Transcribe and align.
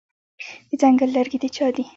د 0.69 0.71
ځنګل 0.81 1.09
لرګي 1.15 1.37
د 1.43 1.45
چا 1.55 1.67
دي؟ 1.75 1.83